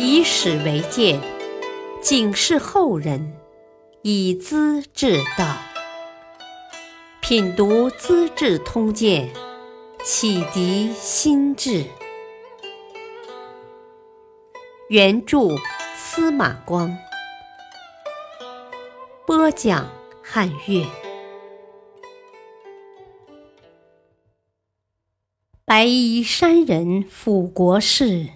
[0.00, 1.20] 以史为鉴，
[2.00, 3.36] 警示后人，
[4.02, 5.56] 以资治道。
[7.20, 9.28] 品读《资治通鉴》，
[10.04, 11.84] 启迪心智。
[14.88, 15.56] 原著
[15.96, 16.96] 司马光，
[19.26, 19.90] 播讲
[20.22, 20.86] 汉乐。
[25.64, 28.28] 白衣山人辅国事，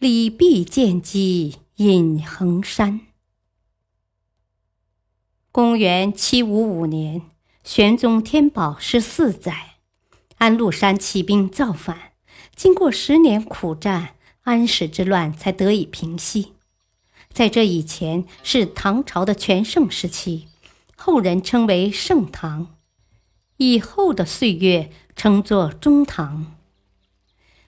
[0.00, 3.00] 李泌见机隐衡山。
[5.50, 7.22] 公元七五五年，
[7.64, 9.74] 玄宗天宝十四载，
[10.36, 12.12] 安禄山起兵造反，
[12.54, 16.52] 经过十年苦战，安史之乱才得以平息。
[17.32, 20.46] 在这以前是唐朝的全盛时期，
[20.96, 22.76] 后人称为盛唐。
[23.56, 26.54] 以后的岁月称作中唐。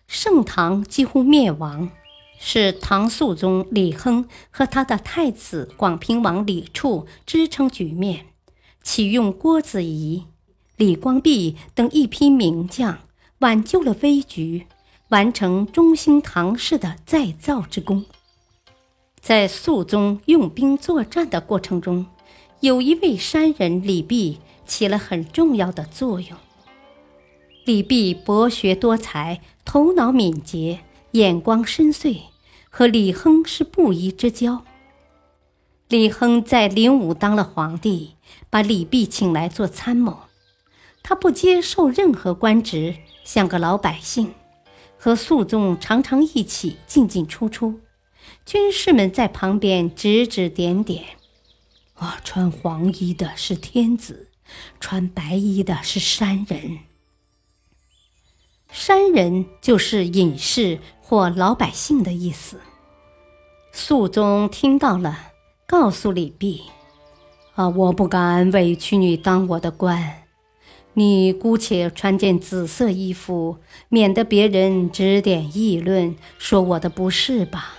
[0.06, 1.91] 盛唐几乎灭亡，
[2.42, 8.27] 是唐肃宗李亨和他的太子广平王李处支撑局面，
[8.82, 10.24] 启用郭子仪、
[10.77, 12.98] 李光弼等一批名将，
[13.38, 14.66] 挽救了危局，
[15.10, 18.05] 完成中兴唐氏的再造之功。
[19.20, 22.06] 在肃宗用兵作战的过程中，
[22.60, 24.38] 有一位山人李泌。
[24.70, 26.38] 起了很重要的作用。
[27.64, 30.78] 李泌博学多才，头脑敏捷，
[31.10, 32.20] 眼光深邃，
[32.70, 34.64] 和李亨是布衣之交。
[35.88, 38.14] 李亨在灵武当了皇帝，
[38.48, 40.20] 把李泌请来做参谋。
[41.02, 44.32] 他不接受任何官职，像个老百姓，
[44.96, 47.80] 和肃宗常常一起进进出出。
[48.46, 51.04] 军士们在旁边指指点点
[51.94, 54.28] ：“啊，穿黄衣的是天子。”
[54.80, 56.78] 穿白衣的是山人，
[58.72, 62.60] 山人就是隐士或老百姓的意思。
[63.72, 65.32] 肃宗听到了，
[65.66, 66.62] 告诉李泌
[67.54, 70.22] ：“啊，我不敢委屈你当我的官，
[70.94, 77.75] 你姑且穿件紫色衣服，免得别人指点议论，说我的不是吧。”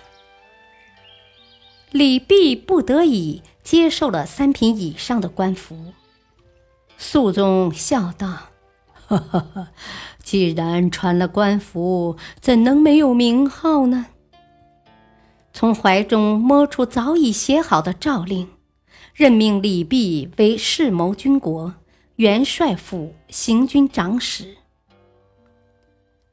[1.92, 5.94] 李泌不得已接受了三品以上的官服。
[6.98, 8.28] 肃宗笑道
[9.08, 9.68] ：“哈哈哈，
[10.24, 14.08] 既然穿了官服，怎能没有名号呢？”
[15.54, 18.48] 从怀中摸出早已写好的诏令，
[19.14, 21.76] 任命李泌为侍谋军国、
[22.16, 24.58] 元帅府行军长史。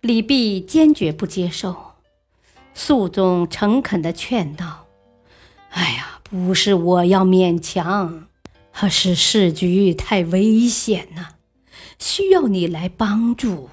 [0.00, 1.74] 李泌坚决不接受，
[2.74, 4.86] 肃宗诚恳地劝道
[5.70, 8.26] ：“哎呀，不是我要勉强。”
[8.80, 11.30] 而是时局太危险呐，
[11.98, 13.70] 需要你来帮助。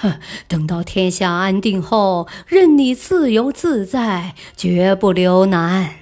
[0.00, 5.96] 哼， 等到天下安定后，任你自由自在，绝不留难。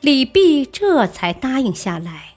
[0.00, 2.34] 李泌这才答应下来。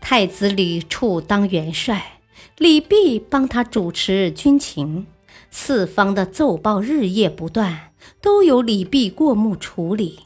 [0.00, 2.20] 太子李处当元帅，
[2.58, 5.06] 李泌帮他主持军情，
[5.50, 7.90] 四方的奏报日夜不断，
[8.20, 10.20] 都由李泌过目处理。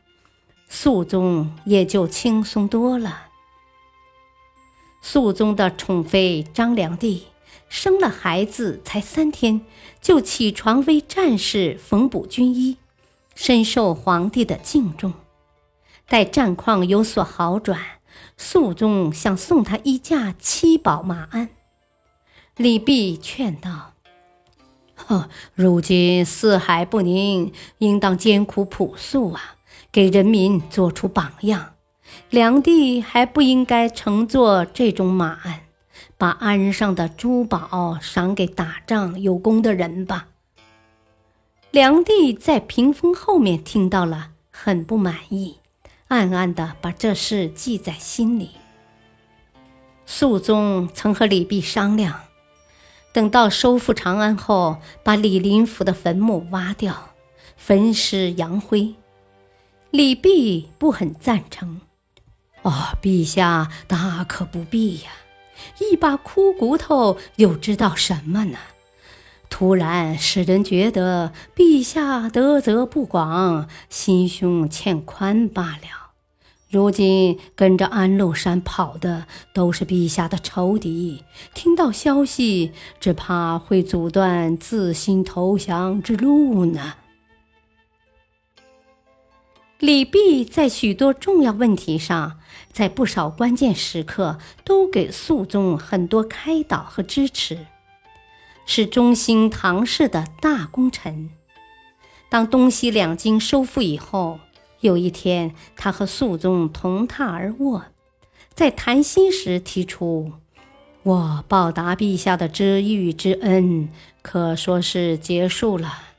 [0.69, 3.29] 肃宗也就轻松多了。
[5.01, 7.23] 肃宗的宠妃张良娣
[7.71, 9.63] 生了孩子才三天，
[10.03, 12.77] 就起床为战士缝补军衣，
[13.35, 15.15] 深受皇帝的敬重。
[16.07, 17.81] 待战况有所好转，
[18.37, 21.49] 肃宗想送他一架七宝马鞍。
[22.57, 23.95] 李泌劝道
[24.97, 29.55] ：“呵，如今四海不宁，应当艰苦朴素啊。”
[29.93, 31.75] 给人民做出榜样，
[32.29, 35.63] 梁帝还不应该乘坐这种马鞍，
[36.19, 40.29] 把鞍上的珠宝赏给打仗有功的人吧。
[41.71, 45.59] 梁帝在屏风后面听到了，很不满意，
[46.09, 48.51] 暗暗的把这事记在心里。
[50.05, 52.23] 肃宗曾和李泌商量，
[53.13, 57.11] 等到收复长安后，把李林甫的坟墓挖掉，
[57.57, 58.95] 焚尸扬灰。
[59.93, 61.81] 李泌不很赞成，
[62.63, 65.11] 哦，陛下大可不必呀！
[65.79, 68.59] 一把枯骨头又知道什么呢？
[69.49, 76.13] 突然使人觉得陛下德泽不广，心胸欠宽罢了。
[76.69, 82.71] 如今跟着安禄山跑的都是陛下的仇敌，听到消息，
[83.01, 86.95] 只怕会阻断自新投降之路呢。
[89.81, 92.39] 李泌在许多重要问题上，
[92.71, 97.67] 在不少关键时刻都给肃宗很多开导和支持，
[98.67, 101.31] 是中兴唐氏的大功臣。
[102.29, 104.41] 当东西两京收复以后，
[104.81, 107.87] 有一天，他和肃宗同榻而卧，
[108.53, 110.33] 在谈心时提出
[111.03, 113.89] ：“我报答陛下的知遇之恩，
[114.21, 116.10] 可说是结束了。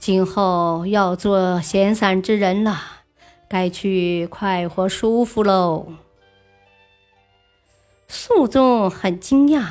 [0.00, 2.80] 今后要做闲散之人了，
[3.48, 5.92] 该去快活舒服喽。”
[8.08, 9.66] 肃宗很惊讶：“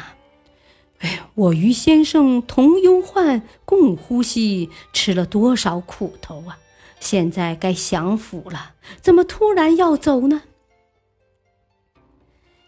[0.99, 6.59] 哎，我与先生同忧患，共呼吸，吃了多少苦头啊！”
[7.01, 10.43] 现在该享福了，怎么突然要走呢？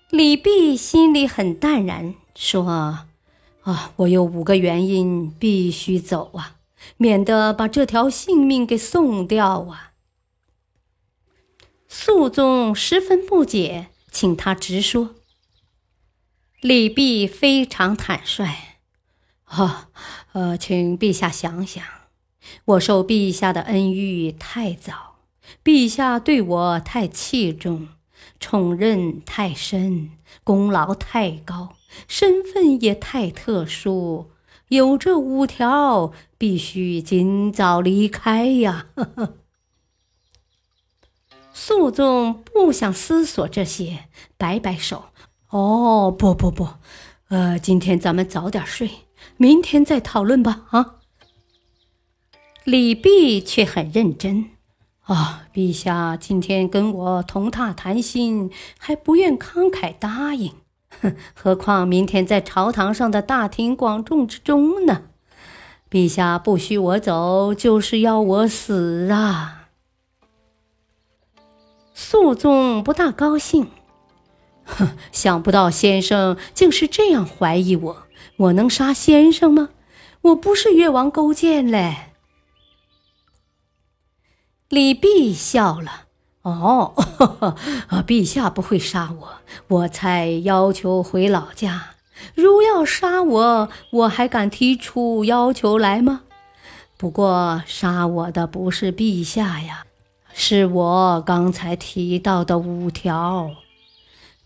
[0.10, 2.64] 李泌心里很淡然，说
[3.64, 6.56] ：“啊，我有五个原因必须走啊，
[6.98, 9.94] 免得把这条性命给送掉啊。”
[11.88, 15.16] 肃宗十分不解，请他直说。
[16.62, 18.78] 李泌非常坦率
[19.46, 19.90] ：“啊，
[20.34, 21.84] 呃，请陛下想想。”
[22.66, 25.18] 我受陛下的恩遇太早，
[25.64, 27.90] 陛下对我太器重，
[28.40, 30.12] 宠任太深，
[30.44, 31.76] 功劳太高，
[32.08, 34.31] 身份也太特殊，
[34.72, 38.88] 有这五条，必须尽早离开呀！
[38.96, 39.34] 呵呵
[41.52, 44.06] 肃宗不想思索这些，
[44.38, 45.08] 摆摆手
[45.52, 46.70] ：“哦，不不不，
[47.28, 48.90] 呃，今天咱们早点睡，
[49.36, 51.00] 明天再讨论吧。”啊。
[52.64, 54.52] 李泌却很认真，
[55.02, 60.54] 啊，陛下今天跟我同榻谈心，还不愿慷慨答应，
[61.00, 65.04] 哼 何况明天在朝堂上的大庭广众之中呢？
[65.90, 69.70] 陛下不许我走，就是要我死啊！
[71.94, 73.68] 肃宗不大高兴，
[74.66, 79.70] 哼， 想不到先生竟是这样怀疑我，我能杀先生吗？
[80.22, 82.12] 我不是越王勾践嘞！
[84.70, 86.06] 李泌笑了
[86.44, 86.94] ：“哦，
[88.08, 89.30] 陛下不会杀我，
[89.68, 91.92] 我才要求回老家。
[92.36, 96.22] 如要杀我，我还敢提出要求来吗？
[96.98, 99.86] 不过杀我的不是陛下呀，
[100.34, 103.52] 是我刚才提到的五条。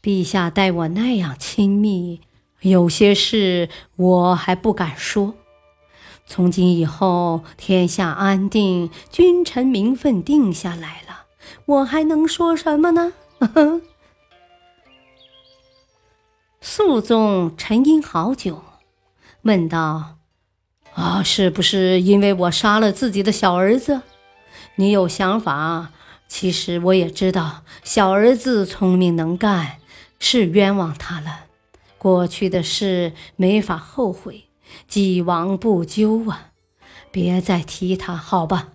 [0.02, 2.22] 陛下待我那样亲密，
[2.62, 5.34] 有些事我还不敢说。”
[6.28, 11.25] 从今以后，天下安定，君臣名分定下来了，
[11.66, 13.14] 我还能说什么呢？
[16.62, 18.64] 肃宗沉吟好久，
[19.44, 20.18] 问道
[20.96, 24.02] ：“啊，是不是因为我杀了自己的小儿子？
[24.76, 25.92] 你有想法？
[26.28, 29.78] 其实我也知道，小儿子聪明能干，
[30.20, 31.46] 是冤枉他了。
[31.98, 34.44] 过去的事没法后悔。”
[34.88, 36.50] 既往不咎啊！
[37.12, 38.70] 别再提他，好吧？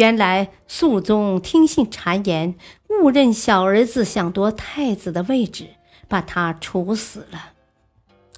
[0.00, 2.54] 原来肃宗听信谗言，
[2.88, 5.66] 误认小儿子想夺太子的位置，
[6.08, 7.50] 把他处死了。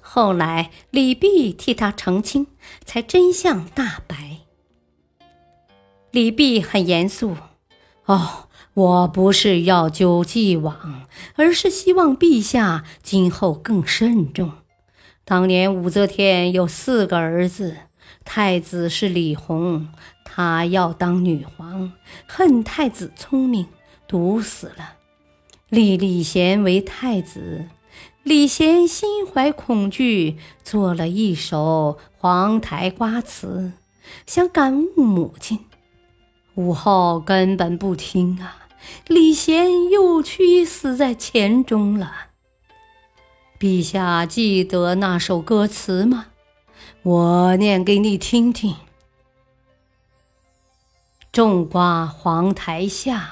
[0.01, 2.47] 后来李泌替他澄清，
[2.83, 4.39] 才真相大白。
[6.11, 7.37] 李泌很严肃
[8.07, 14.51] ：“哦，我不是要究既往，而是希望陛下今后更慎重。”
[15.23, 17.77] 当年武则天有四个儿子，
[18.25, 19.87] 太子是李弘，
[20.23, 21.91] 他要当女皇，
[22.27, 23.67] 恨太子聪明，
[24.07, 24.93] 毒死了，
[25.69, 27.67] 立李贤为太子。
[28.23, 33.73] 李贤心怀恐惧，做了一首黄台瓜词，
[34.25, 35.59] 想感悟母亲。
[36.55, 38.67] 武后根本不听啊，
[39.07, 42.11] 李贤又屈死在黔中了。
[43.59, 46.27] 陛下记得那首歌词吗？
[47.01, 48.75] 我念给你听听
[51.33, 53.27] ：“种瓜黄台下，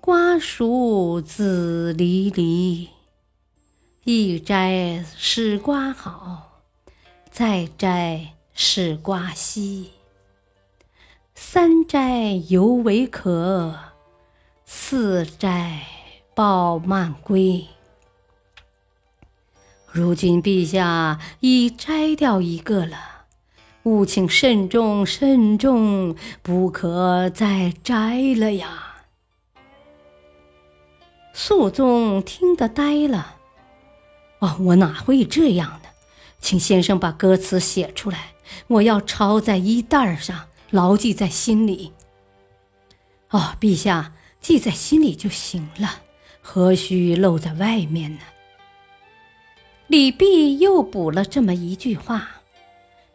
[0.00, 2.88] 瓜熟子离离。
[4.04, 6.62] 一摘使瓜好，
[7.30, 9.90] 再摘使瓜稀。
[11.34, 13.78] 三摘犹为可，
[14.64, 15.86] 四摘
[16.34, 17.66] 抱蔓归。”
[19.92, 23.09] 如今陛下已摘掉一个了，
[23.84, 29.04] 务请慎重慎重，不可再摘了呀！
[31.32, 33.36] 肃宗听得呆了。
[34.40, 35.88] 哦，我哪会这样呢？
[36.38, 38.32] 请先生把歌词写出来，
[38.66, 41.92] 我要抄在衣袋上，牢记在心里。
[43.30, 46.02] 哦，陛下记在心里就行了，
[46.42, 48.20] 何须露在外面呢？
[49.86, 52.39] 李泌又补了这么一句话：“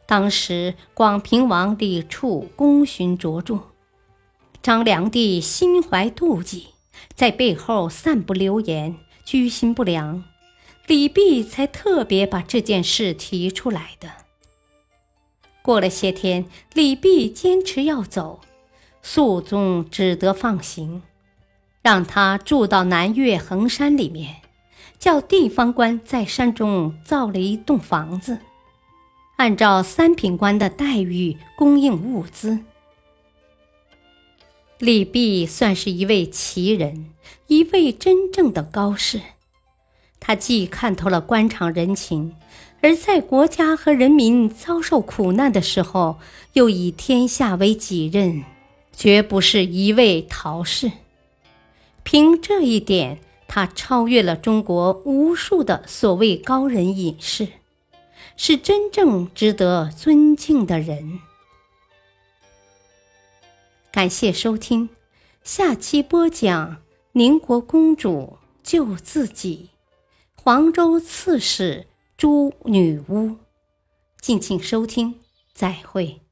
[0.08, 3.60] 当时广平王李处功勋卓著，
[4.62, 6.68] 张良帝心怀妒忌，
[7.16, 10.24] 在背后散布流言，居心不良，
[10.86, 14.12] 李泌才特别把这件事提出来的。
[15.64, 18.42] 过了些天，李泌坚持要走，
[19.02, 21.02] 肃宗只得放行，
[21.82, 24.36] 让他住到南岳衡山里面，
[25.00, 28.38] 叫地方官在山中造了一栋房子。
[29.38, 32.60] 按照三品官的待遇供应物资，
[34.80, 37.12] 李泌算是一位奇人，
[37.48, 39.20] 一位真正的高士。
[40.22, 42.34] 他既看透了官场人情，
[42.82, 46.18] 而在国家和人民遭受苦难的时候，
[46.54, 48.44] 又以天下为己任，
[48.96, 50.92] 绝不是一味逃士。
[52.04, 57.50] 凭这一点，他超越了中国无数的所谓高人隐士。
[58.38, 61.20] 是真正值得尊敬的人。
[63.92, 64.90] 感谢收听，
[65.44, 66.82] 下期播讲
[67.14, 69.70] 宁国公主救自己，
[70.36, 71.88] 黄州刺史
[72.18, 73.38] 诛女巫。
[74.20, 75.22] 敬请收听，
[75.54, 76.25] 再会。